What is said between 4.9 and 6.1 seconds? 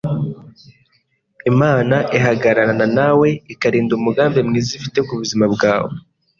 ku buzima bwawe.